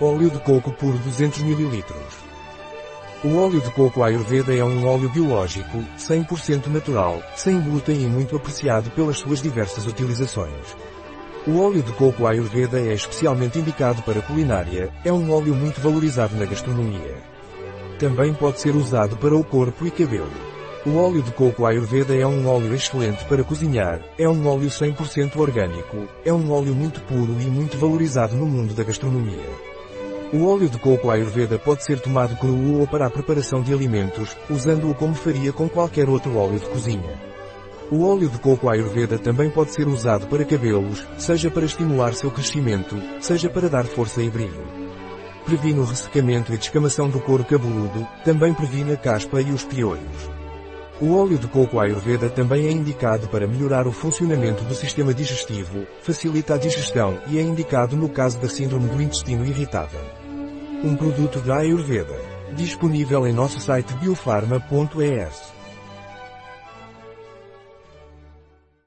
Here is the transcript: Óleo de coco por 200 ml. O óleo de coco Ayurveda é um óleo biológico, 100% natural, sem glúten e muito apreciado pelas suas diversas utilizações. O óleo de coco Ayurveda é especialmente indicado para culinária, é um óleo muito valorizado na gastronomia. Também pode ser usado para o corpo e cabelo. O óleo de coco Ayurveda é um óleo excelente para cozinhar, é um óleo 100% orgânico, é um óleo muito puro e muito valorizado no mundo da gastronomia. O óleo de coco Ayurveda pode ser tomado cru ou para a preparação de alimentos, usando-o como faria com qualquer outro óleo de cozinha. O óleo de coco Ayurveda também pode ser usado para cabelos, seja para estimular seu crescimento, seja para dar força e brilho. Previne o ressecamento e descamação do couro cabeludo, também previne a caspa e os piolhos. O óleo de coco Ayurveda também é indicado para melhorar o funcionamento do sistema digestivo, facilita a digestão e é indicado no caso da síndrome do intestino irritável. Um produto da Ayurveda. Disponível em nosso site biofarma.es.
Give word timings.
Óleo 0.00 0.28
de 0.28 0.40
coco 0.40 0.72
por 0.72 0.92
200 0.92 1.40
ml. 1.42 1.84
O 3.22 3.36
óleo 3.36 3.60
de 3.60 3.70
coco 3.70 4.02
Ayurveda 4.02 4.52
é 4.52 4.64
um 4.64 4.84
óleo 4.88 5.08
biológico, 5.08 5.78
100% 5.96 6.66
natural, 6.66 7.22
sem 7.36 7.60
glúten 7.60 8.02
e 8.02 8.06
muito 8.08 8.34
apreciado 8.34 8.90
pelas 8.90 9.18
suas 9.18 9.40
diversas 9.40 9.86
utilizações. 9.86 10.76
O 11.46 11.60
óleo 11.60 11.80
de 11.80 11.92
coco 11.92 12.26
Ayurveda 12.26 12.80
é 12.80 12.92
especialmente 12.92 13.60
indicado 13.60 14.02
para 14.02 14.20
culinária, 14.20 14.92
é 15.04 15.12
um 15.12 15.30
óleo 15.32 15.54
muito 15.54 15.80
valorizado 15.80 16.34
na 16.34 16.44
gastronomia. 16.44 17.14
Também 17.96 18.34
pode 18.34 18.60
ser 18.60 18.74
usado 18.74 19.16
para 19.16 19.36
o 19.36 19.44
corpo 19.44 19.86
e 19.86 19.92
cabelo. 19.92 20.26
O 20.84 20.96
óleo 20.96 21.22
de 21.22 21.30
coco 21.30 21.66
Ayurveda 21.66 22.16
é 22.16 22.26
um 22.26 22.48
óleo 22.48 22.74
excelente 22.74 23.24
para 23.26 23.44
cozinhar, 23.44 24.00
é 24.18 24.28
um 24.28 24.44
óleo 24.48 24.68
100% 24.68 25.36
orgânico, 25.36 26.08
é 26.24 26.32
um 26.32 26.50
óleo 26.50 26.74
muito 26.74 27.00
puro 27.02 27.40
e 27.40 27.44
muito 27.44 27.78
valorizado 27.78 28.34
no 28.34 28.44
mundo 28.44 28.74
da 28.74 28.82
gastronomia. 28.82 29.73
O 30.32 30.46
óleo 30.46 30.68
de 30.68 30.78
coco 30.78 31.10
Ayurveda 31.10 31.58
pode 31.58 31.84
ser 31.84 32.00
tomado 32.00 32.36
cru 32.36 32.80
ou 32.80 32.86
para 32.86 33.06
a 33.06 33.10
preparação 33.10 33.62
de 33.62 33.72
alimentos, 33.72 34.36
usando-o 34.50 34.94
como 34.94 35.14
faria 35.14 35.52
com 35.52 35.68
qualquer 35.68 36.08
outro 36.08 36.36
óleo 36.36 36.58
de 36.58 36.66
cozinha. 36.66 37.14
O 37.90 38.04
óleo 38.04 38.28
de 38.28 38.38
coco 38.38 38.68
Ayurveda 38.68 39.18
também 39.18 39.50
pode 39.50 39.72
ser 39.72 39.86
usado 39.86 40.26
para 40.26 40.44
cabelos, 40.44 41.04
seja 41.18 41.50
para 41.50 41.66
estimular 41.66 42.14
seu 42.14 42.30
crescimento, 42.30 42.96
seja 43.20 43.48
para 43.48 43.68
dar 43.68 43.84
força 43.84 44.22
e 44.22 44.30
brilho. 44.30 44.66
Previne 45.44 45.80
o 45.80 45.84
ressecamento 45.84 46.52
e 46.52 46.56
descamação 46.56 47.08
do 47.08 47.20
couro 47.20 47.44
cabeludo, 47.44 48.06
também 48.24 48.54
previne 48.54 48.94
a 48.94 48.96
caspa 48.96 49.40
e 49.40 49.50
os 49.50 49.62
piolhos. 49.62 50.43
O 51.00 51.16
óleo 51.16 51.36
de 51.36 51.48
coco 51.48 51.80
Ayurveda 51.80 52.30
também 52.30 52.66
é 52.66 52.70
indicado 52.70 53.26
para 53.28 53.48
melhorar 53.48 53.86
o 53.86 53.92
funcionamento 53.92 54.62
do 54.64 54.74
sistema 54.74 55.12
digestivo, 55.12 55.86
facilita 56.02 56.54
a 56.54 56.58
digestão 56.58 57.18
e 57.26 57.36
é 57.36 57.42
indicado 57.42 57.96
no 57.96 58.08
caso 58.08 58.38
da 58.38 58.48
síndrome 58.48 58.88
do 58.88 59.02
intestino 59.02 59.44
irritável. 59.44 60.00
Um 60.84 60.94
produto 60.94 61.40
da 61.40 61.56
Ayurveda. 61.56 62.14
Disponível 62.54 63.26
em 63.26 63.32
nosso 63.32 63.58
site 63.58 63.92
biofarma.es. 63.94 65.53